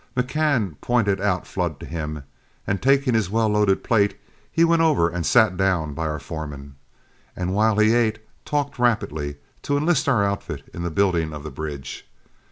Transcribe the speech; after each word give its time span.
McCann 0.17 0.77
pointed 0.81 1.21
out 1.21 1.45
Flood 1.45 1.79
to 1.79 1.85
him, 1.85 2.23
and 2.65 2.81
taking 2.81 3.13
his 3.13 3.29
well 3.29 3.49
loaded 3.49 3.83
plate, 3.83 4.19
he 4.51 4.63
went 4.63 4.81
over 4.81 5.07
and 5.07 5.23
sat 5.23 5.55
down 5.55 5.93
by 5.93 6.07
our 6.07 6.17
foreman, 6.17 6.73
and 7.35 7.53
while 7.53 7.77
he 7.77 7.93
ate 7.93 8.17
talked 8.43 8.79
rapidly, 8.79 9.35
to 9.61 9.77
enlist 9.77 10.09
our 10.09 10.23
outfit 10.23 10.67
in 10.73 10.81
the 10.81 10.89
building 10.89 11.33
of 11.33 11.43
the 11.43 11.51
bridge. 11.51 12.09